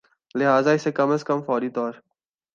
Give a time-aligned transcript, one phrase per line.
[0.35, 1.93] لہذا اسے کم از کم فوری طور